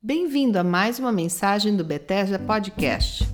Bem-vindo 0.00 0.56
a 0.60 0.62
mais 0.62 1.00
uma 1.00 1.10
mensagem 1.10 1.76
do 1.76 1.82
Bethesda 1.82 2.38
Podcast. 2.38 3.26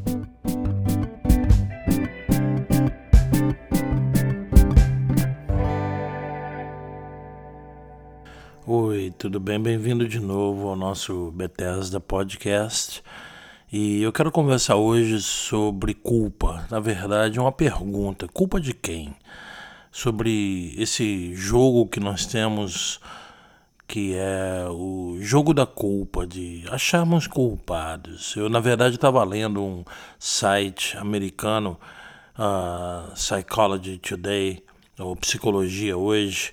Oi, 8.66 9.12
tudo 9.18 9.38
bem? 9.38 9.60
Bem-vindo 9.60 10.08
de 10.08 10.18
novo 10.18 10.68
ao 10.68 10.74
nosso 10.74 11.30
Bethesda 11.32 12.00
Podcast. 12.00 13.04
E 13.70 14.00
eu 14.00 14.10
quero 14.10 14.32
conversar 14.32 14.76
hoje 14.76 15.20
sobre 15.20 15.92
culpa. 15.92 16.66
Na 16.70 16.80
verdade, 16.80 17.38
uma 17.38 17.52
pergunta: 17.52 18.26
culpa 18.26 18.58
de 18.58 18.72
quem? 18.72 19.14
Sobre 19.92 20.74
esse 20.78 21.34
jogo 21.34 21.86
que 21.86 22.00
nós 22.00 22.24
temos 22.24 23.02
que 23.86 24.14
é 24.14 24.66
o 24.68 25.18
jogo 25.20 25.52
da 25.52 25.66
culpa, 25.66 26.26
de 26.26 26.64
acharmos 26.70 27.26
culpados. 27.26 28.34
Eu, 28.36 28.48
na 28.48 28.60
verdade, 28.60 28.96
estava 28.96 29.22
lendo 29.24 29.62
um 29.62 29.84
site 30.18 30.96
americano, 30.96 31.78
uh, 32.38 33.12
Psychology 33.14 33.98
Today, 33.98 34.62
ou 34.98 35.14
Psicologia 35.16 35.96
Hoje, 35.96 36.52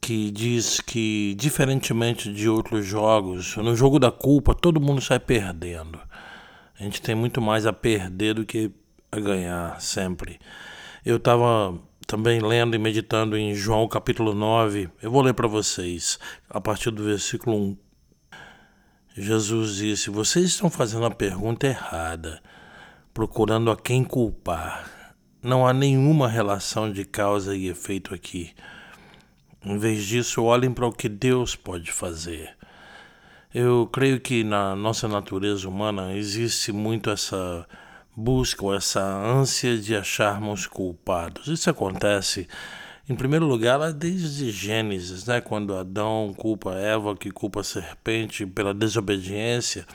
que 0.00 0.30
diz 0.30 0.80
que, 0.80 1.34
diferentemente 1.38 2.32
de 2.32 2.48
outros 2.48 2.84
jogos, 2.84 3.56
no 3.56 3.76
jogo 3.76 3.98
da 3.98 4.10
culpa 4.10 4.54
todo 4.54 4.80
mundo 4.80 5.00
sai 5.00 5.18
perdendo. 5.18 5.98
A 6.78 6.82
gente 6.82 7.00
tem 7.00 7.14
muito 7.14 7.40
mais 7.40 7.66
a 7.66 7.72
perder 7.72 8.34
do 8.34 8.44
que 8.44 8.70
a 9.10 9.20
ganhar, 9.20 9.80
sempre. 9.80 10.40
Eu 11.04 11.16
estava 11.16 11.78
também 12.06 12.40
lendo 12.40 12.74
e 12.74 12.78
meditando 12.78 13.36
em 13.36 13.54
João 13.54 13.88
capítulo 13.88 14.34
9. 14.34 14.88
Eu 15.00 15.10
vou 15.10 15.22
ler 15.22 15.34
para 15.34 15.48
vocês, 15.48 16.18
a 16.48 16.60
partir 16.60 16.90
do 16.90 17.04
versículo 17.04 17.56
1. 17.56 17.76
Jesus 19.16 19.76
disse: 19.76 20.10
Vocês 20.10 20.46
estão 20.46 20.70
fazendo 20.70 21.04
a 21.04 21.10
pergunta 21.10 21.66
errada, 21.66 22.42
procurando 23.12 23.70
a 23.70 23.76
quem 23.76 24.04
culpar. 24.04 25.14
Não 25.42 25.66
há 25.66 25.72
nenhuma 25.72 26.28
relação 26.28 26.90
de 26.90 27.04
causa 27.04 27.54
e 27.56 27.68
efeito 27.68 28.14
aqui. 28.14 28.52
Em 29.64 29.76
vez 29.78 30.04
disso, 30.04 30.42
olhem 30.42 30.72
para 30.72 30.86
o 30.86 30.92
que 30.92 31.08
Deus 31.08 31.54
pode 31.54 31.92
fazer. 31.92 32.56
Eu 33.54 33.86
creio 33.92 34.18
que 34.18 34.42
na 34.42 34.74
nossa 34.74 35.06
natureza 35.06 35.68
humana 35.68 36.16
existe 36.16 36.72
muito 36.72 37.10
essa 37.10 37.66
buscam 38.16 38.74
essa 38.74 39.02
ânsia 39.02 39.78
de 39.78 39.96
acharmos 39.96 40.66
culpados. 40.66 41.48
Isso 41.48 41.70
acontece, 41.70 42.46
em 43.08 43.14
primeiro 43.14 43.46
lugar, 43.46 43.92
desde 43.92 44.50
Gênesis, 44.50 45.24
né? 45.26 45.40
quando 45.40 45.76
Adão 45.76 46.34
culpa 46.36 46.74
Eva, 46.74 47.16
que 47.16 47.30
culpa 47.30 47.60
a 47.60 47.64
serpente 47.64 48.44
pela 48.46 48.74
desobediência, 48.74 49.86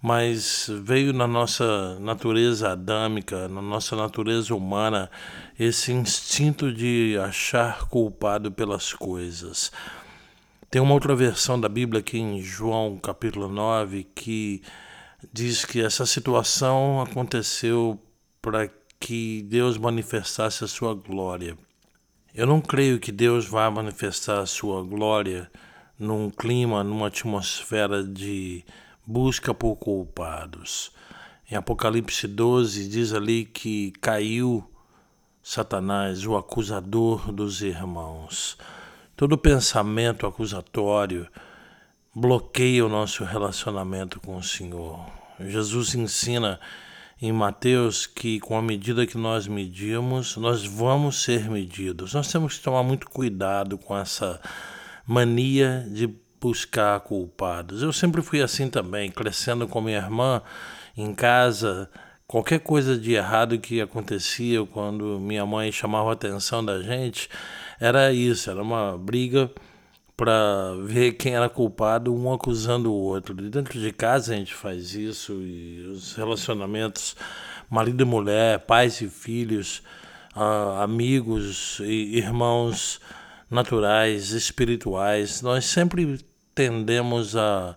mas 0.00 0.70
veio 0.82 1.14
na 1.14 1.26
nossa 1.26 1.98
natureza 1.98 2.72
adâmica, 2.72 3.48
na 3.48 3.62
nossa 3.62 3.96
natureza 3.96 4.54
humana, 4.54 5.10
esse 5.58 5.92
instinto 5.92 6.70
de 6.70 7.18
achar 7.24 7.88
culpado 7.88 8.52
pelas 8.52 8.92
coisas. 8.92 9.72
Tem 10.70 10.82
uma 10.82 10.92
outra 10.92 11.14
versão 11.14 11.58
da 11.58 11.68
Bíblia 11.68 12.00
aqui 12.00 12.18
em 12.18 12.42
João 12.42 12.98
capítulo 12.98 13.48
9 13.48 14.06
que 14.14 14.60
diz 15.32 15.64
que 15.64 15.80
essa 15.80 16.06
situação 16.06 17.00
aconteceu 17.00 18.00
para 18.40 18.68
que 18.98 19.42
Deus 19.42 19.76
manifestasse 19.76 20.64
a 20.64 20.68
sua 20.68 20.94
glória. 20.94 21.56
Eu 22.34 22.46
não 22.46 22.60
creio 22.60 22.98
que 22.98 23.12
Deus 23.12 23.46
vá 23.46 23.70
manifestar 23.70 24.40
a 24.40 24.46
sua 24.46 24.82
glória 24.82 25.50
num 25.98 26.30
clima, 26.30 26.82
numa 26.82 27.06
atmosfera 27.06 28.02
de 28.02 28.64
busca 29.06 29.54
por 29.54 29.76
culpados. 29.76 30.90
Em 31.50 31.54
Apocalipse 31.54 32.26
12 32.26 32.88
diz 32.88 33.12
ali 33.12 33.44
que 33.44 33.92
caiu 34.00 34.68
Satanás, 35.42 36.24
o 36.24 36.36
acusador 36.36 37.30
dos 37.30 37.60
irmãos. 37.60 38.56
Todo 39.14 39.36
pensamento 39.36 40.26
acusatório 40.26 41.28
bloqueia 42.14 42.86
o 42.86 42.88
nosso 42.88 43.24
relacionamento 43.24 44.20
com 44.20 44.36
o 44.36 44.42
Senhor. 44.42 45.04
Jesus 45.40 45.94
ensina 45.94 46.60
em 47.20 47.32
Mateus 47.32 48.06
que 48.06 48.38
com 48.38 48.56
a 48.56 48.62
medida 48.62 49.06
que 49.06 49.18
nós 49.18 49.48
medimos, 49.48 50.36
nós 50.36 50.64
vamos 50.64 51.22
ser 51.22 51.50
medidos. 51.50 52.14
Nós 52.14 52.30
temos 52.30 52.56
que 52.56 52.62
tomar 52.64 52.82
muito 52.82 53.08
cuidado 53.10 53.76
com 53.76 53.96
essa 53.96 54.40
mania 55.06 55.86
de 55.90 56.08
buscar 56.40 57.00
culpados. 57.00 57.82
Eu 57.82 57.92
sempre 57.92 58.22
fui 58.22 58.42
assim 58.42 58.68
também, 58.68 59.10
crescendo 59.10 59.66
com 59.66 59.80
minha 59.80 59.98
irmã 59.98 60.40
em 60.96 61.12
casa, 61.14 61.90
qualquer 62.28 62.60
coisa 62.60 62.96
de 62.96 63.14
errado 63.14 63.58
que 63.58 63.80
acontecia 63.80 64.64
quando 64.66 65.18
minha 65.18 65.44
mãe 65.44 65.72
chamava 65.72 66.10
a 66.10 66.12
atenção 66.12 66.64
da 66.64 66.80
gente, 66.80 67.28
era 67.80 68.12
isso, 68.12 68.50
era 68.50 68.62
uma 68.62 68.96
briga 68.96 69.50
para 70.16 70.74
ver 70.84 71.12
quem 71.12 71.34
era 71.34 71.48
culpado, 71.48 72.14
um 72.14 72.32
acusando 72.32 72.92
o 72.92 72.96
outro. 72.96 73.34
dentro 73.34 73.80
de 73.80 73.92
casa 73.92 74.32
a 74.32 74.36
gente 74.36 74.54
faz 74.54 74.94
isso 74.94 75.32
e 75.34 75.86
os 75.88 76.14
relacionamentos 76.14 77.16
marido 77.68 78.02
e 78.02 78.04
mulher, 78.06 78.60
pais 78.60 79.00
e 79.00 79.08
filhos, 79.08 79.82
uh, 80.36 80.80
amigos 80.80 81.80
e 81.80 82.16
irmãos 82.16 83.00
naturais, 83.50 84.30
espirituais, 84.30 85.42
nós 85.42 85.64
sempre 85.64 86.24
tendemos 86.54 87.36
a 87.36 87.76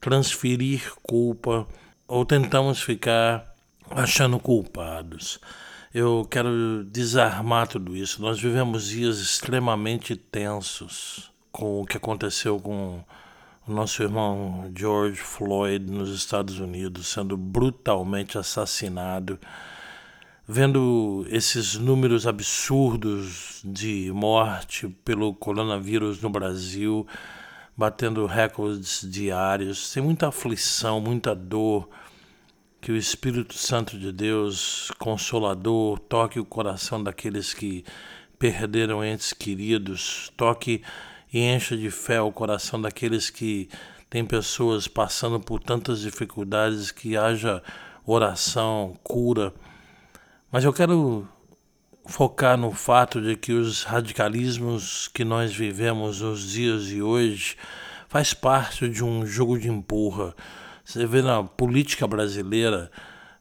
transferir 0.00 0.92
culpa 1.02 1.66
ou 2.06 2.26
tentamos 2.26 2.82
ficar 2.82 3.54
achando 3.90 4.38
culpados. 4.38 5.38
Eu 5.94 6.26
quero 6.30 6.84
desarmar 6.84 7.68
tudo 7.68 7.94
isso. 7.94 8.20
Nós 8.22 8.40
vivemos 8.40 8.88
dias 8.88 9.18
extremamente 9.18 10.16
tensos 10.16 11.31
com 11.52 11.82
o 11.82 11.86
que 11.86 11.98
aconteceu 11.98 12.58
com 12.58 13.04
o 13.68 13.72
nosso 13.72 14.02
irmão 14.02 14.72
George 14.74 15.20
Floyd 15.20 15.88
nos 15.88 16.10
Estados 16.10 16.58
Unidos, 16.58 17.08
sendo 17.08 17.36
brutalmente 17.36 18.38
assassinado, 18.38 19.38
vendo 20.48 21.24
esses 21.28 21.76
números 21.76 22.26
absurdos 22.26 23.60
de 23.64 24.10
morte 24.12 24.88
pelo 25.04 25.32
coronavírus 25.34 26.20
no 26.20 26.30
Brasil, 26.30 27.06
batendo 27.76 28.26
recordes 28.26 29.06
diários, 29.08 29.92
tem 29.92 30.02
muita 30.02 30.28
aflição, 30.28 31.00
muita 31.00 31.34
dor. 31.34 31.88
Que 32.80 32.90
o 32.90 32.96
Espírito 32.96 33.54
Santo 33.54 33.96
de 33.96 34.10
Deus, 34.10 34.90
consolador, 34.98 36.00
toque 36.00 36.40
o 36.40 36.44
coração 36.44 37.00
daqueles 37.00 37.54
que 37.54 37.84
perderam 38.40 39.04
entes 39.04 39.32
queridos, 39.32 40.32
toque 40.36 40.82
e 41.32 41.40
encha 41.40 41.76
de 41.76 41.90
fé 41.90 42.20
o 42.20 42.30
coração 42.30 42.80
daqueles 42.80 43.30
que 43.30 43.68
têm 44.10 44.24
pessoas 44.24 44.86
passando 44.86 45.40
por 45.40 45.60
tantas 45.60 46.00
dificuldades 46.00 46.90
que 46.90 47.16
haja 47.16 47.62
oração, 48.04 48.94
cura. 49.02 49.54
Mas 50.50 50.64
eu 50.64 50.72
quero 50.72 51.26
focar 52.04 52.58
no 52.58 52.72
fato 52.72 53.20
de 53.20 53.36
que 53.36 53.52
os 53.52 53.84
radicalismos 53.84 55.08
que 55.08 55.24
nós 55.24 55.54
vivemos 55.54 56.20
nos 56.20 56.50
dias 56.50 56.84
de 56.84 57.00
hoje 57.00 57.56
faz 58.08 58.34
parte 58.34 58.88
de 58.88 59.02
um 59.02 59.24
jogo 59.24 59.58
de 59.58 59.68
empurra. 59.68 60.34
Você 60.84 61.06
vê 61.06 61.22
na 61.22 61.42
política 61.42 62.06
brasileira 62.06 62.90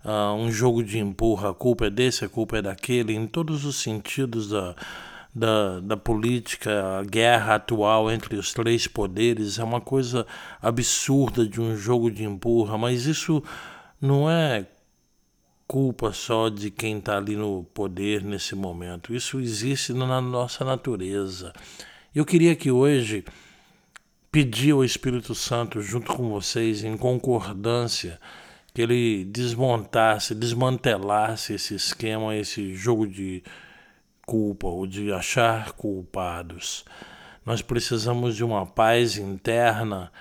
uh, 0.06 0.34
um 0.36 0.50
jogo 0.52 0.84
de 0.84 1.00
empurra, 1.00 1.50
a 1.50 1.54
culpa 1.54 1.88
é 1.88 1.90
desse, 1.90 2.24
a 2.24 2.30
culpa 2.30 2.60
é 2.60 2.62
daquele, 2.62 3.14
em 3.14 3.28
todos 3.28 3.66
os 3.66 3.78
sentidos 3.78 4.48
da 4.48 4.76
da, 5.34 5.80
da 5.80 5.98
política, 5.98 7.00
a 7.00 7.04
guerra 7.04 7.56
atual 7.56 8.12
entre 8.12 8.36
os 8.36 8.54
três 8.54 8.88
poderes 8.88 9.58
é 9.60 9.64
uma 9.64 9.80
coisa 9.80 10.26
absurda 10.62 11.48
de 11.48 11.62
um 11.62 11.76
jogo 11.76 12.12
de 12.12 12.24
empurra, 12.24 12.78
mas 12.78 13.06
isso 13.06 13.42
não 14.00 14.30
é 14.30 14.66
culpa 15.66 16.12
só 16.12 16.50
de 16.50 16.70
quem 16.70 16.98
está 16.98 17.18
ali 17.18 17.38
no 17.38 17.64
poder 17.74 18.24
nesse 18.24 18.56
momento. 18.56 19.16
Isso 19.16 19.40
existe 19.40 19.94
na 19.94 20.20
nossa 20.20 20.66
natureza. 20.66 21.54
Eu 22.14 22.26
queria 22.26 22.54
que 22.58 22.70
hoje 22.70 23.24
pedir 24.30 24.72
ao 24.72 24.84
Espírito 24.84 25.34
Santo, 25.34 25.82
junto 25.82 26.14
com 26.14 26.30
vocês, 26.30 26.84
em 26.84 26.98
concordância, 26.98 28.20
que 28.74 28.82
ele 28.82 29.24
desmontasse, 29.24 30.36
desmantelasse 30.36 31.54
esse 31.54 31.74
esquema, 31.74 32.36
esse 32.36 32.74
jogo 32.76 33.08
de 33.08 33.42
culpa 34.26 34.68
ou 34.68 34.86
de 34.86 35.12
achar 35.12 35.74
culpados. 35.74 36.86
Nós 37.46 37.62
precisamos 37.62 38.36
de 38.36 38.44
uma 38.44 38.66
paz 38.66 39.18
interna 39.18 40.12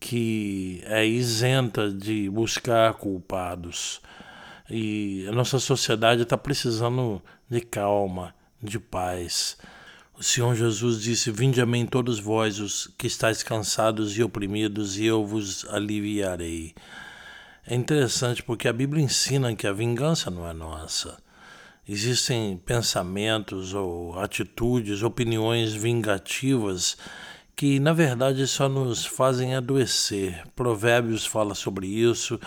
que 0.00 0.82
é 0.84 1.06
isenta 1.06 1.90
de 1.90 2.28
buscar 2.28 2.94
culpados. 2.94 4.00
E 4.68 5.26
a 5.28 5.32
nossa 5.32 5.58
sociedade 5.58 6.22
está 6.22 6.36
precisando 6.36 7.22
de 7.48 7.60
calma, 7.60 8.34
de 8.62 8.78
paz. 8.78 9.56
O 10.16 10.22
Senhor 10.22 10.54
Jesus 10.54 11.00
disse: 11.00 11.30
Vinde 11.30 11.60
a 11.60 11.66
mim 11.66 11.86
todos 11.86 12.18
vós 12.18 12.58
os 12.58 12.86
que 12.98 13.06
estáis 13.06 13.42
cansados 13.42 14.16
e 14.16 14.22
oprimidos, 14.22 14.98
e 14.98 15.06
eu 15.06 15.24
vos 15.24 15.66
aliviarei. 15.70 16.74
É 17.66 17.74
interessante 17.74 18.42
porque 18.42 18.68
a 18.68 18.72
Bíblia 18.72 19.02
ensina 19.02 19.56
que 19.56 19.66
a 19.66 19.72
vingança 19.72 20.30
não 20.30 20.46
é 20.46 20.52
nossa. 20.52 21.16
Existem 21.88 22.56
pensamentos 22.56 23.74
ou 23.74 24.18
atitudes, 24.18 25.02
opiniões 25.02 25.74
vingativas 25.74 26.96
que 27.56 27.78
na 27.78 27.92
verdade 27.92 28.46
só 28.46 28.68
nos 28.68 29.04
fazem 29.04 29.54
adoecer. 29.54 30.42
Provérbios 30.56 31.24
fala 31.24 31.54
sobre 31.54 31.86
isso 31.86 32.40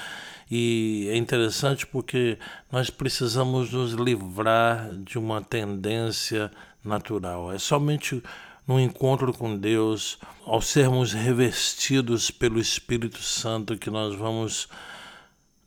e 0.49 1.07
é 1.09 1.17
interessante 1.17 1.85
porque 1.85 2.37
nós 2.71 2.89
precisamos 2.89 3.71
nos 3.71 3.93
livrar 3.93 4.89
de 4.95 5.17
uma 5.17 5.41
tendência 5.41 6.51
natural. 6.83 7.51
É 7.51 7.57
somente 7.57 8.21
no 8.67 8.79
encontro 8.79 9.33
com 9.33 9.57
Deus, 9.57 10.19
ao 10.45 10.61
sermos 10.61 11.13
revestidos 11.13 12.29
pelo 12.29 12.59
Espírito 12.59 13.21
Santo, 13.21 13.77
que 13.77 13.89
nós 13.89 14.13
vamos 14.13 14.67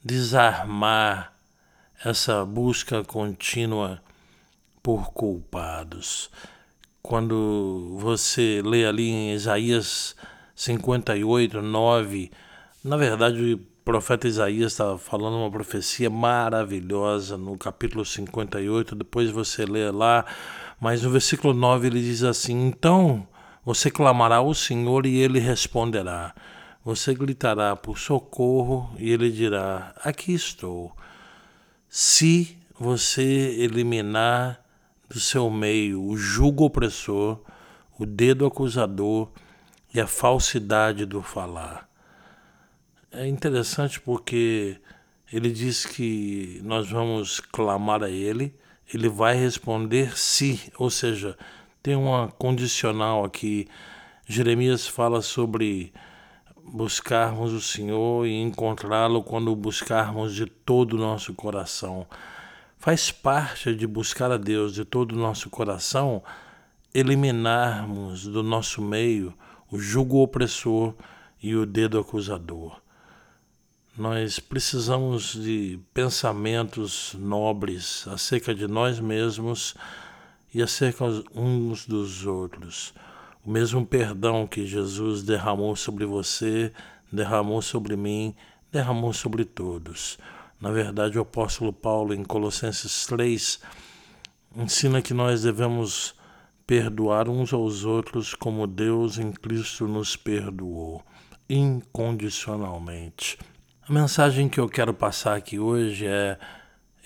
desarmar 0.05 1.33
essa 2.05 2.45
busca 2.45 3.05
contínua 3.05 4.03
por 4.83 5.13
culpados. 5.13 6.31
Quando 7.03 7.97
você 7.99 8.63
lê 8.65 8.87
ali 8.87 9.09
em 9.09 9.33
Isaías 9.33 10.15
58, 10.55 11.63
9, 11.63 12.31
na 12.85 12.97
verdade 12.97 13.55
o 13.55 13.59
profeta 13.85 14.29
Isaías 14.29 14.73
está 14.73 14.97
falando 14.99 15.37
uma 15.37 15.51
profecia 15.51 16.11
maravilhosa 16.11 17.37
no 17.37 17.57
capítulo 17.57 18.05
58, 18.05 18.95
depois 18.95 19.31
você 19.31 19.65
lê 19.65 19.91
lá 19.91 20.25
mas 20.81 21.03
no 21.03 21.11
versículo 21.11 21.53
9 21.53 21.89
ele 21.89 22.01
diz 22.01 22.25
assim: 22.25 22.67
Então 22.67 23.29
você 23.63 23.91
clamará 23.91 24.37
ao 24.37 24.55
Senhor 24.55 25.05
e 25.05 25.19
ele 25.19 25.39
responderá. 25.39 26.35
Você 26.83 27.13
gritará 27.13 27.77
por 27.77 27.99
socorro 27.99 28.91
e 28.99 29.11
ele 29.11 29.31
dirá: 29.31 29.95
Aqui 30.03 30.33
estou. 30.33 30.97
Se 31.91 32.57
você 32.79 33.23
eliminar 33.23 34.65
do 35.09 35.21
seu 35.21 35.51
meio 35.51 36.03
o 36.03 36.17
jugo 36.17 36.65
opressor, 36.65 37.41
o 37.99 38.07
dedo 38.07 38.47
acusador 38.47 39.29
e 39.93 40.01
a 40.01 40.07
falsidade 40.07 41.05
do 41.05 41.21
falar. 41.21 41.87
É 43.11 43.27
interessante 43.27 44.01
porque 44.01 44.81
ele 45.31 45.51
diz 45.51 45.85
que 45.85 46.61
nós 46.65 46.89
vamos 46.89 47.41
clamar 47.41 48.03
a 48.03 48.09
ele 48.09 48.55
ele 48.93 49.09
vai 49.09 49.37
responder 49.37 50.17
se, 50.19 50.73
ou 50.77 50.91
seja, 50.91 51.37
tem 51.83 51.95
uma 51.95 52.29
condicional 52.29 53.25
aqui. 53.25 53.69
Jeremias 54.27 54.87
fala 54.87 55.23
sobre 55.23 55.93
buscarmos 56.65 57.53
o 57.53 57.61
Senhor 57.61 58.27
e 58.27 58.41
encontrá-lo 58.41 59.23
quando 59.23 59.55
buscarmos 59.55 60.35
de 60.35 60.47
todo 60.47 60.95
o 60.95 60.99
nosso 60.99 61.35
coração. 61.35 62.07
Faz 62.79 63.11
parte 63.11 63.75
de 63.75 63.87
buscar 63.87 64.31
a 64.31 64.37
Deus 64.37 64.73
de 64.73 64.85
todo 64.85 65.13
o 65.13 65.19
nosso 65.19 65.51
coração 65.51 66.23
eliminarmos 66.93 68.25
do 68.25 68.43
nosso 68.43 68.83
meio 68.83 69.33
o 69.71 69.79
jugo 69.79 70.23
opressor 70.23 70.95
e 71.43 71.55
o 71.55 71.65
dedo 71.65 71.99
acusador. 71.99 72.81
Nós 73.97 74.41
precisamos 74.41 75.35
de 75.35 75.79
pensamentos 75.93 77.15
nobres 77.19 78.07
acerca 78.09 78.55
de 78.55 78.67
nós 78.67 78.99
mesmos 78.99 79.75
e 80.53 80.63
acerca 80.63 81.05
uns 81.35 81.87
dos 81.87 82.27
outros. 82.27 82.95
O 83.45 83.51
mesmo 83.51 83.87
perdão 83.87 84.47
que 84.47 84.67
Jesus 84.67 85.23
derramou 85.23 85.75
sobre 85.75 86.05
você, 86.05 86.73
derramou 87.11 87.63
sobre 87.63 87.97
mim, 87.97 88.35
derramou 88.71 89.13
sobre 89.13 89.45
todos. 89.45 90.19
Na 90.61 90.71
verdade, 90.71 91.19
o 91.19 91.23
apóstolo 91.23 91.73
Paulo, 91.73 92.13
em 92.13 92.23
Colossenses 92.23 93.07
3, 93.07 93.61
ensina 94.57 95.01
que 95.01 95.15
nós 95.15 95.43
devemos 95.43 96.15
perdoar 96.67 97.29
uns 97.29 97.53
aos 97.53 97.85
outros 97.85 98.35
como 98.35 98.67
Deus 98.67 99.19
em 99.19 99.33
Cristo 99.33 99.89
nos 99.89 100.17
perdoou, 100.17 101.03
incondicionalmente. 101.49 103.39
A 103.89 103.93
mensagem 103.93 104.49
que 104.49 104.61
eu 104.61 104.69
quero 104.69 104.95
passar 104.95 105.35
aqui 105.35 105.59
hoje 105.59 106.07
é 106.07 106.39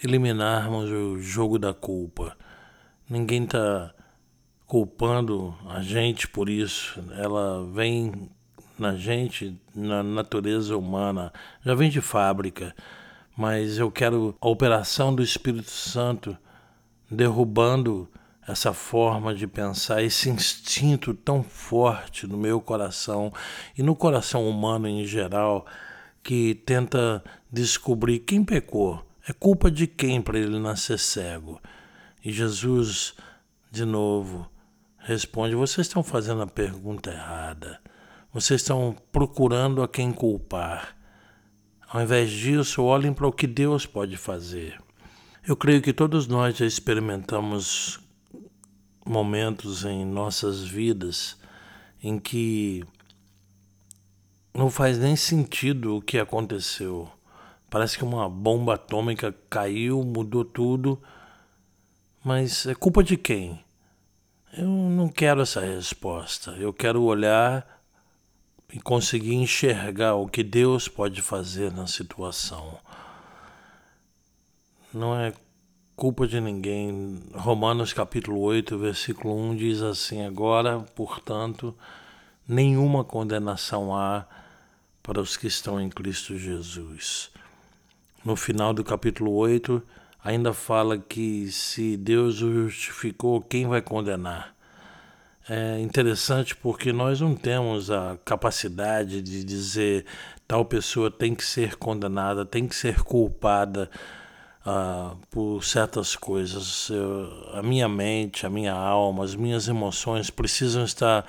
eliminarmos 0.03 0.91
o 0.91 1.19
jogo 1.19 1.59
da 1.59 1.73
culpa. 1.73 2.37
Ninguém 3.09 3.45
está 3.45 3.94
culpando 4.67 5.57
a 5.69 5.81
gente 5.83 6.29
por 6.29 6.49
isso. 6.49 7.03
Ela 7.17 7.65
vem 7.73 8.31
na 8.79 8.97
gente, 8.97 9.59
na 9.75 10.03
natureza 10.03 10.77
humana, 10.77 11.33
já 11.65 11.75
vem 11.75 11.91
de 11.91 12.01
fábrica. 12.01 12.75
Mas 13.37 13.79
eu 13.79 13.91
quero 13.91 14.37
a 14.41 14.49
operação 14.49 15.15
do 15.15 15.23
Espírito 15.23 15.71
Santo 15.71 16.37
derrubando 17.11 18.09
essa 18.47 18.73
forma 18.73 19.35
de 19.35 19.47
pensar, 19.47 20.03
esse 20.03 20.29
instinto 20.29 21.15
tão 21.15 21.43
forte 21.43 22.27
no 22.27 22.37
meu 22.37 22.61
coração 22.61 23.33
e 23.77 23.83
no 23.83 23.97
coração 23.97 24.49
humano 24.49 24.87
em 24.87 25.05
geral 25.07 25.67
que 26.23 26.55
tenta 26.55 27.23
descobrir 27.51 28.21
quem 28.21 28.45
pecou. 28.45 29.05
É 29.27 29.33
culpa 29.33 29.71
de 29.71 29.87
quem 29.87 30.21
para 30.21 30.39
ele 30.39 30.59
nascer 30.59 30.99
cego? 30.99 31.61
E 32.23 32.31
Jesus, 32.31 33.15
de 33.71 33.85
novo, 33.85 34.47
responde: 35.05 35.55
Vocês 35.55 35.87
estão 35.87 36.03
fazendo 36.03 36.43
a 36.43 36.47
pergunta 36.47 37.11
errada. 37.11 37.81
Vocês 38.33 38.63
estão 38.63 38.97
procurando 39.13 39.83
a 39.83 39.89
quem 39.89 40.13
culpar. 40.13 40.97
Ao 41.89 42.03
invés 42.03 42.31
disso, 42.31 42.83
olhem 42.83 43.13
para 43.13 43.29
o 43.29 43.33
que 43.33 43.47
Deus 43.47 43.87
pode 43.87 44.17
fazer. 44.17 44.83
Eu 45.47 45.57
creio 45.57 45.81
que 45.81 45.93
todos 45.93 46.27
nós 46.27 46.57
já 46.57 46.67
experimentamos 46.67 48.01
momentos 49.07 49.85
em 49.85 50.05
nossas 50.05 50.63
vidas 50.63 51.37
em 52.03 52.19
que 52.19 52.83
não 54.53 54.71
faz 54.71 54.99
nem 54.99 55.15
sentido 55.15 55.97
o 55.97 56.03
que 56.03 56.19
aconteceu. 56.19 57.09
Parece 57.71 57.99
que 57.99 58.05
uma 58.05 58.29
bomba 58.29 58.75
atômica 58.75 59.35
caiu, 59.49 60.03
mudou 60.03 60.45
tudo. 60.45 61.01
Mas 62.25 62.67
é 62.67 62.75
culpa 62.75 63.05
de 63.05 63.17
quem? 63.17 63.65
Eu 64.57 64.69
não 64.69 65.09
quero 65.09 65.41
essa 65.41 65.61
resposta. 65.61 66.53
Eu 66.53 66.73
quero 66.73 67.03
olhar 67.03 67.67
e 68.73 68.79
conseguir 68.81 69.35
enxergar 69.35 70.15
o 70.15 70.29
que 70.29 70.45
Deus 70.45 70.87
pode 70.87 71.21
fazer 71.21 71.73
na 71.73 71.89
situação. 71.89 72.79
Não 74.93 75.19
é 75.19 75.33
culpa 75.97 76.29
de 76.29 76.41
ninguém. 76.41 77.21
Romanos 77.35 77.93
capítulo 77.93 78.39
8, 78.43 78.79
versículo 78.79 79.37
1 79.37 79.57
diz 79.57 79.83
assim: 79.83 80.25
Agora, 80.25 80.79
portanto, 80.95 81.75
nenhuma 82.47 83.03
condenação 83.03 83.93
há 83.97 84.25
para 85.03 85.21
os 85.21 85.37
que 85.37 85.49
estão 85.49 85.81
em 85.81 85.91
Cristo 85.91 86.39
Jesus. 86.39 87.29
No 88.25 88.37
final 88.37 88.73
do 88.73 88.85
capítulo 88.85 89.33
8, 89.33 89.83
ainda 90.25 90.55
fala 90.55 90.97
que 90.97 91.53
se 91.53 91.99
Deus 91.99 92.41
o 92.41 92.51
justificou, 92.51 93.43
quem 93.43 93.67
vai 93.67 93.83
condenar? 93.83 94.55
É 95.47 95.79
interessante 95.79 96.57
porque 96.57 96.91
nós 96.91 97.21
não 97.21 97.35
temos 97.35 97.91
a 97.91 98.17
capacidade 98.25 99.21
de 99.21 99.45
dizer 99.45 100.07
tal 100.49 100.65
pessoa 100.65 101.11
tem 101.11 101.35
que 101.35 101.45
ser 101.45 101.77
condenada, 101.77 102.47
tem 102.47 102.67
que 102.67 102.75
ser 102.75 103.03
culpada 103.03 103.91
uh, 104.65 105.15
por 105.31 105.63
certas 105.63 106.17
coisas. 106.17 106.89
Eu, 106.89 107.51
a 107.53 107.63
minha 107.63 107.87
mente, 107.87 108.47
a 108.47 108.51
minha 108.51 108.73
alma, 108.73 109.23
as 109.23 109.35
minhas 109.35 109.69
emoções 109.69 110.31
precisam 110.31 110.85
estar 110.85 111.27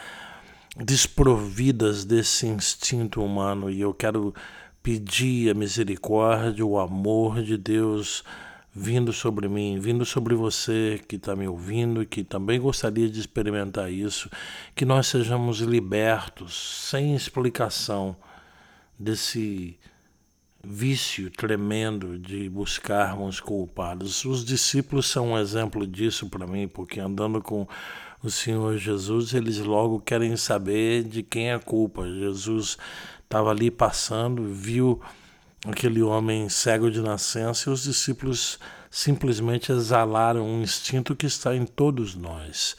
desprovidas 0.78 2.06
desse 2.06 2.48
instinto 2.48 3.22
humano 3.22 3.70
e 3.70 3.82
eu 3.82 3.94
quero 3.94 4.34
pedir 4.82 5.52
a 5.52 5.54
misericórdia, 5.54 6.66
o 6.66 6.80
amor 6.80 7.42
de 7.44 7.58
Deus 7.58 8.24
vindo 8.75 9.13
sobre 9.13 9.48
mim, 9.48 9.79
vindo 9.79 10.03
sobre 10.03 10.36
você 10.36 11.01
que 11.08 11.15
está 11.15 11.34
me 11.34 11.48
ouvindo 11.48 12.01
e 12.01 12.05
que 12.05 12.25
também 12.25 12.60
gostaria 12.60 13.10
de 13.10 13.22
experimentar 13.22 13.89
isso, 13.89 14.29
que 14.75 14.84
nós 14.84 15.08
sejamos 15.08 15.60
libertos 15.60 16.89
sem 16.89 17.15
explicação 17.15 18.17
desse 19.00 19.79
vício 20.62 21.32
tremendo 21.32 22.20
de 22.20 22.50
buscarmos 22.50 23.39
culpados. 23.39 24.25
Os 24.25 24.44
discípulos 24.44 25.05
são 25.08 25.32
um 25.32 25.38
exemplo 25.38 25.88
disso 25.88 26.27
para 26.27 26.46
mim, 26.46 26.67
porque 26.67 27.00
andando 27.00 27.41
com 27.41 27.65
o 28.22 28.29
Senhor 28.29 28.77
Jesus, 28.77 29.34
eles 29.34 29.60
logo 29.60 30.01
querem 30.01 30.36
saber 30.36 31.03
de 31.03 31.24
quem 31.24 31.50
é 31.50 31.53
a 31.53 31.60
culpa. 31.60 32.10
Jesus 32.10 32.77
estava 33.24 33.51
ali 33.51 33.72
passando, 33.72 34.44
viu 34.44 35.01
aquele 35.65 36.01
homem 36.01 36.48
cego 36.50 36.91
de 36.91 37.01
nascença 37.01 37.69
e 37.69 37.74
os 37.74 37.84
discípulos 37.84 38.60
simplesmente 38.89 39.72
exalaram 39.72 40.45
um 40.48 40.62
instinto 40.62 41.15
que 41.15 41.25
está 41.25 41.55
em 41.55 41.65
todos 41.65 42.15
nós. 42.15 42.75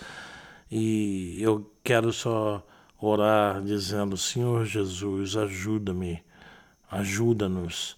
E 0.71 1.37
eu 1.41 1.71
quero 1.85 2.13
só 2.13 2.65
orar 3.01 3.63
dizendo: 3.63 4.17
Senhor 4.17 4.65
Jesus, 4.65 5.37
ajuda-me, 5.37 6.23
ajuda-nos 6.91 7.97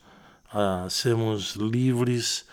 a 0.51 0.89
sermos 0.89 1.55
livres 1.55 2.47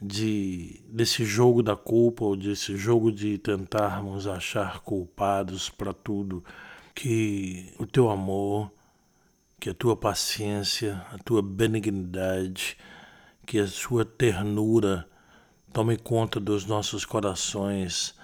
de 0.00 0.80
desse 0.88 1.24
jogo 1.24 1.62
da 1.62 1.76
culpa 1.76 2.24
ou 2.24 2.36
desse 2.36 2.76
jogo 2.76 3.10
de 3.10 3.36
tentarmos 3.38 4.26
achar 4.26 4.80
culpados 4.80 5.68
para 5.68 5.92
tudo, 5.92 6.44
que 6.94 7.72
o 7.78 7.86
teu 7.86 8.08
amor, 8.10 8.70
que 9.60 9.70
a 9.70 9.74
tua 9.74 9.96
paciência, 9.96 11.04
a 11.12 11.18
tua 11.18 11.42
benignidade, 11.42 12.76
que 13.44 13.58
a 13.58 13.66
sua 13.66 14.04
ternura 14.04 15.08
tome 15.72 15.96
conta 15.96 16.38
dos 16.38 16.64
nossos 16.64 17.04
corações, 17.04 18.14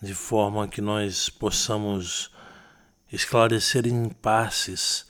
de 0.00 0.14
forma 0.14 0.66
que 0.66 0.80
nós 0.80 1.28
possamos 1.28 2.30
esclarecer 3.12 3.86
impasses 3.86 5.06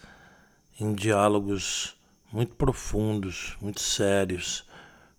em 0.81 0.93
diálogos 0.95 1.97
muito 2.33 2.57
profundos, 2.57 3.57
muito 3.61 3.81
sérios, 3.81 4.65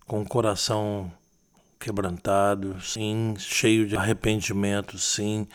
com 0.06 0.20
o 0.20 0.28
coração 0.28 1.12
quebrantado, 1.78 2.80
sim, 2.80 3.34
cheio 3.38 3.86
de 3.86 3.96
arrependimento, 3.96 4.98
sim, 4.98 5.46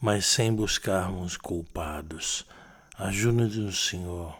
mas 0.00 0.26
sem 0.26 0.52
buscarmos 0.52 1.36
culpados. 1.36 2.44
Ajude-nos, 2.98 3.86
Senhor. 3.86 4.36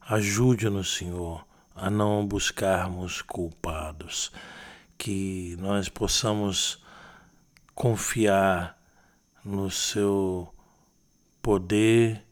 Ajude-nos, 0.00 0.94
Senhor, 0.94 1.44
a 1.74 1.90
não 1.90 2.24
buscarmos 2.24 3.20
culpados. 3.20 4.30
Que 4.96 5.56
nós 5.58 5.88
possamos 5.88 6.78
confiar 7.74 8.78
no 9.44 9.70
seu 9.70 10.54
poder 11.42 12.24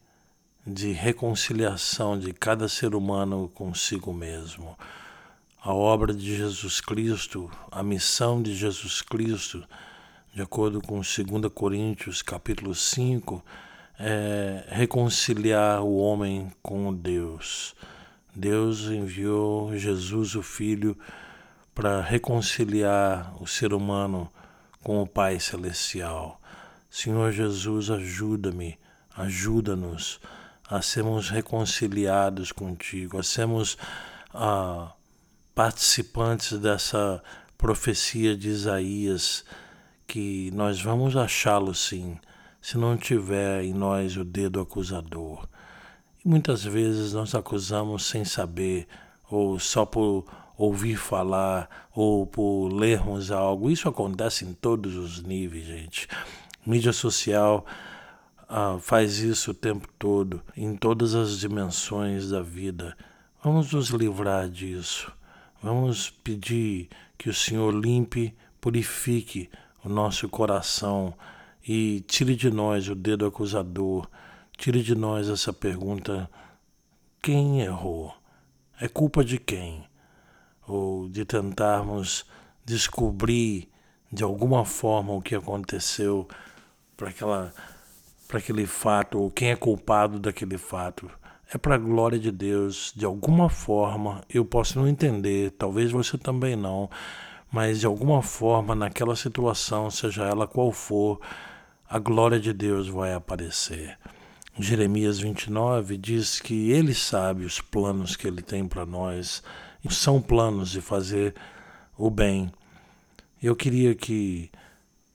de 0.65 0.91
reconciliação 0.91 2.17
de 2.17 2.31
cada 2.31 2.69
ser 2.69 2.95
humano 2.95 3.49
consigo 3.49 4.13
mesmo. 4.13 4.77
A 5.61 5.73
obra 5.73 6.13
de 6.13 6.37
Jesus 6.37 6.79
Cristo, 6.79 7.51
a 7.69 7.83
missão 7.83 8.41
de 8.41 8.55
Jesus 8.55 9.01
Cristo, 9.01 9.65
de 10.33 10.41
acordo 10.41 10.81
com 10.81 11.01
2 11.01 11.07
Coríntios 11.53 12.21
capítulo 12.21 12.73
5, 12.73 13.43
é 13.99 14.63
reconciliar 14.69 15.83
o 15.83 15.97
homem 15.97 16.49
com 16.61 16.93
Deus. 16.93 17.75
Deus 18.33 18.85
enviou 18.85 19.75
Jesus, 19.75 20.35
o 20.35 20.41
Filho, 20.41 20.97
para 21.75 22.01
reconciliar 22.01 23.35
o 23.41 23.45
ser 23.45 23.73
humano 23.73 24.31
com 24.81 25.01
o 25.01 25.07
Pai 25.07 25.39
Celestial. 25.39 26.39
Senhor 26.89 27.31
Jesus, 27.33 27.89
ajuda-me, 27.89 28.79
ajuda-nos 29.15 30.19
a 30.69 30.81
sermos 30.81 31.29
reconciliados 31.29 32.51
contigo, 32.51 33.19
a 33.19 33.23
sermos 33.23 33.77
ah, 34.33 34.93
participantes 35.53 36.57
dessa 36.57 37.21
profecia 37.57 38.37
de 38.37 38.47
Isaías, 38.47 39.43
que 40.07 40.49
nós 40.51 40.81
vamos 40.81 41.17
achá-lo 41.17 41.75
sim, 41.75 42.17
se 42.61 42.77
não 42.77 42.97
tiver 42.97 43.63
em 43.63 43.73
nós 43.73 44.17
o 44.17 44.23
dedo 44.23 44.59
acusador. 44.59 45.47
E 46.23 46.27
muitas 46.27 46.63
vezes 46.63 47.13
nós 47.13 47.33
acusamos 47.33 48.05
sem 48.05 48.25
saber, 48.25 48.87
ou 49.29 49.59
só 49.59 49.85
por 49.85 50.25
ouvir 50.57 50.97
falar, 50.97 51.87
ou 51.95 52.27
por 52.27 52.67
lermos 52.69 53.31
algo. 53.31 53.71
Isso 53.71 53.87
acontece 53.87 54.43
em 54.43 54.53
todos 54.53 54.95
os 54.95 55.23
níveis, 55.23 55.65
gente. 55.65 56.07
Mídia 56.65 56.91
social 56.91 57.65
ah, 58.47 58.77
faz 58.81 59.19
isso 59.19 59.51
o 59.51 59.53
tempo 59.53 59.87
todo, 59.97 60.41
em 60.57 60.75
todas 60.75 61.15
as 61.15 61.39
dimensões 61.39 62.29
da 62.29 62.41
vida. 62.41 62.97
Vamos 63.43 63.71
nos 63.71 63.89
livrar 63.89 64.49
disso. 64.49 65.11
Vamos 65.61 66.09
pedir 66.09 66.89
que 67.17 67.29
o 67.29 67.33
Senhor 67.33 67.73
limpe, 67.73 68.35
purifique 68.59 69.49
o 69.83 69.87
nosso 69.87 70.27
coração 70.27 71.13
e 71.67 72.01
tire 72.07 72.35
de 72.35 72.49
nós 72.49 72.87
o 72.87 72.95
dedo 72.95 73.25
acusador, 73.25 74.07
tire 74.57 74.81
de 74.81 74.95
nós 74.95 75.29
essa 75.29 75.53
pergunta: 75.53 76.29
quem 77.21 77.61
errou? 77.61 78.13
É 78.79 78.87
culpa 78.87 79.23
de 79.23 79.37
quem? 79.37 79.83
Ou 80.67 81.09
de 81.09 81.25
tentarmos 81.25 82.25
descobrir 82.65 83.69
de 84.11 84.23
alguma 84.23 84.63
forma 84.65 85.13
o 85.13 85.21
que 85.21 85.35
aconteceu 85.35 86.27
para 86.95 87.09
aquela 87.09 87.53
para 88.27 88.37
aquele 88.37 88.67
fato 88.67 89.19
ou 89.19 89.31
quem 89.31 89.49
é 89.49 89.55
culpado 89.55 90.19
daquele 90.19 90.57
fato. 90.57 91.09
É 91.51 91.57
para 91.57 91.73
a 91.73 91.79
glória 91.79 92.19
de 92.19 92.31
Deus, 92.31 92.93
de 92.95 93.03
alguma 93.03 93.49
forma, 93.49 94.23
eu 94.29 94.45
posso 94.45 94.77
não 94.77 94.87
entender, 94.87 95.49
talvez 95.57 95.91
você 95.91 96.15
também 96.15 96.55
não, 96.55 96.87
mas 97.51 97.79
de 97.79 97.85
alguma 97.85 98.21
forma, 98.21 98.75
naquela 98.75 99.15
situação, 99.15 99.89
seja 99.89 100.25
ela 100.25 100.47
qual 100.47 100.71
for, 100.71 101.19
a 101.89 101.97
glória 101.97 102.39
de 102.39 102.53
Deus 102.53 102.87
vai 102.87 103.13
aparecer. 103.13 103.97
Jeremias 104.57 105.19
29 105.19 105.97
diz 105.97 106.39
que 106.39 106.71
ele 106.71 106.93
sabe 106.93 107.45
os 107.45 107.61
planos 107.61 108.15
que 108.15 108.27
ele 108.27 108.41
tem 108.41 108.67
para 108.67 108.85
nós, 108.85 109.41
e 109.83 109.93
são 109.93 110.21
planos 110.21 110.69
de 110.69 110.81
fazer 110.81 111.33
o 111.97 112.09
bem. 112.09 112.51
Eu 113.41 113.55
queria 113.55 113.95
que 113.95 114.51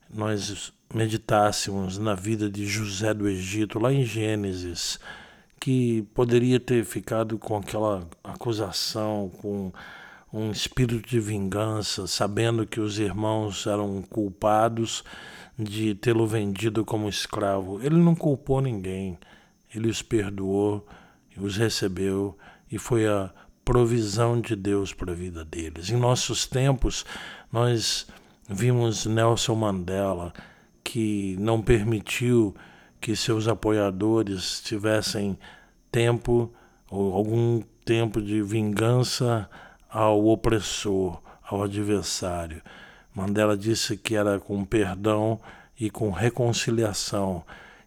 nós 0.09 0.73
meditássemos 0.93 1.99
na 1.99 2.15
vida 2.15 2.49
de 2.49 2.67
José 2.67 3.13
do 3.13 3.29
Egito, 3.29 3.79
lá 3.79 3.93
em 3.93 4.05
Gênesis, 4.05 4.99
que 5.61 6.03
poderia 6.15 6.59
ter 6.59 6.85
ficado 6.85 7.39
com 7.39 7.57
aquela 7.57 8.09
acusação, 8.23 9.31
com 9.41 9.73
um 10.35 10.51
espírito 10.51 11.09
de 11.09 11.21
vingança, 11.21 12.09
sabendo 12.09 12.67
que 12.67 12.81
os 12.81 12.99
irmãos 12.99 13.69
eram 13.69 14.03
culpados 14.03 15.05
de 15.57 15.95
tê-lo 15.95 16.27
vendido 16.27 16.85
como 16.85 17.09
escravo. 17.09 17.81
Ele 17.81 17.95
não 17.95 18.17
culpou 18.17 18.61
ninguém, 18.61 19.17
ele 19.73 19.89
os 19.89 20.03
perdoou, 20.03 20.85
os 21.37 21.57
recebeu 21.57 22.37
e 22.69 22.79
foi 22.79 23.07
a 23.07 23.31
provisão 23.65 24.41
de 24.41 24.57
Deus 24.57 24.93
para 24.93 25.13
a 25.13 25.15
vida 25.15 25.45
deles. 25.45 25.89
Em 25.89 25.97
nossos 25.97 26.47
tempos, 26.49 27.07
nós 27.53 28.05
vimos 28.49 29.07
Nelson 29.07 29.55
Mandela 29.55 30.33
que 30.83 31.37
não 31.39 31.63
permitiu 31.63 32.57
que 33.01 33.15
seus 33.15 33.47
apoiadores 33.47 34.61
tivessem 34.65 35.39
tempo 35.93 36.53
ou 36.91 37.15
algum 37.15 37.63
tempo 37.85 38.21
de 38.21 38.43
vingança 38.43 39.49
ao 39.95 40.27
opressor, 40.27 41.21
ao 41.41 41.63
adversário. 41.63 42.61
Mandela 43.15 43.57
disse 43.57 43.97
que 43.97 44.17
era 44.17 44.41
com 44.41 44.65
perdão 44.65 45.39
e 45.79 45.89
com 45.89 46.11
reconciliação 46.11 47.45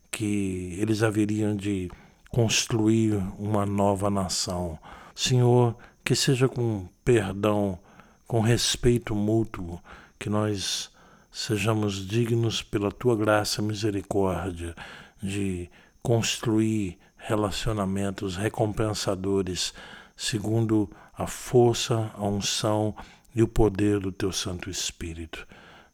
que 0.09 0.77
eles 0.79 1.03
haveriam 1.03 1.53
de 1.53 1.91
construir 2.31 3.21
uma 3.37 3.65
nova 3.65 4.09
nação. 4.09 4.79
Senhor, 5.13 5.75
que 6.01 6.15
seja 6.15 6.47
com 6.47 6.87
perdão, 7.03 7.77
com 8.25 8.39
respeito 8.39 9.13
mútuo, 9.13 9.77
que 10.17 10.29
nós 10.29 10.89
sejamos 11.29 12.07
dignos 12.07 12.61
pela 12.61 12.89
tua 12.89 13.17
graça 13.17 13.61
e 13.61 13.65
misericórdia 13.65 14.73
de 15.21 15.69
construir 16.01 16.97
relacionamentos 17.17 18.37
recompensadores 18.37 19.73
segundo 20.17 20.89
a 21.13 21.27
força, 21.27 22.11
a 22.15 22.25
unção 22.25 22.95
e 23.33 23.43
o 23.43 23.47
poder 23.47 23.99
do 23.99 24.11
teu 24.11 24.31
Santo 24.31 24.69
Espírito. 24.69 25.47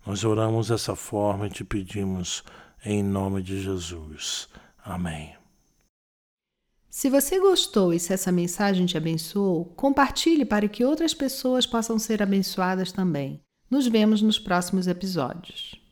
Nós 0.07 0.23
oramos 0.23 0.69
dessa 0.69 0.95
forma 0.95 1.47
e 1.47 1.49
te 1.49 1.63
pedimos 1.63 2.43
em 2.85 3.03
nome 3.03 3.43
de 3.43 3.61
Jesus. 3.61 4.47
Amém. 4.83 5.35
Se 6.89 7.09
você 7.09 7.39
gostou 7.39 7.93
e 7.93 7.99
se 7.99 8.13
essa 8.13 8.31
mensagem 8.31 8.85
te 8.85 8.97
abençoou, 8.97 9.65
compartilhe 9.75 10.45
para 10.45 10.67
que 10.67 10.85
outras 10.85 11.13
pessoas 11.13 11.65
possam 11.65 11.97
ser 11.97 12.21
abençoadas 12.21 12.91
também. 12.91 13.41
Nos 13.69 13.87
vemos 13.87 14.21
nos 14.21 14.37
próximos 14.37 14.87
episódios. 14.87 15.82